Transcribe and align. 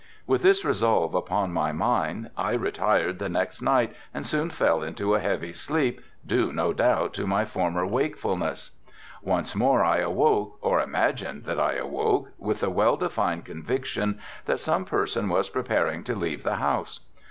With 0.25 0.41
this 0.41 0.65
resolve 0.65 1.13
upon 1.13 1.53
my 1.53 1.71
mind 1.71 2.31
I 2.35 2.53
retired 2.53 3.19
the 3.19 3.29
next 3.29 3.61
night 3.61 3.95
and 4.15 4.25
soon 4.25 4.49
fell 4.49 4.81
into 4.81 5.13
a 5.13 5.19
heavy 5.19 5.53
sleep, 5.53 6.01
due, 6.25 6.51
no 6.51 6.73
doubt, 6.73 7.13
to 7.13 7.27
my 7.27 7.45
former 7.45 7.85
wakefulness. 7.85 8.71
Once 9.21 9.53
more 9.55 9.83
I 9.85 9.97
awoke, 9.99 10.57
or 10.59 10.81
imagined 10.81 11.43
that 11.43 11.59
I 11.59 11.73
awoke, 11.73 12.29
with 12.39 12.61
the 12.61 12.71
well 12.71 12.97
defined 12.97 13.45
conviction 13.45 14.17
that 14.45 14.59
some 14.59 14.85
person 14.85 15.29
was 15.29 15.51
preparing 15.51 16.03
to 16.05 16.15
leave 16.15 16.41
the 16.41 16.55
house. 16.55 17.01